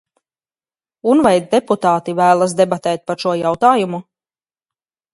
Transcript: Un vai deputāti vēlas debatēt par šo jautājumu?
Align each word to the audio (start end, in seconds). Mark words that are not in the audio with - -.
Un 1.11 1.21
vai 1.27 1.35
deputāti 1.51 2.17
vēlas 2.23 2.57
debatēt 2.65 3.07
par 3.11 3.23
šo 3.25 3.39
jautājumu? 3.45 4.05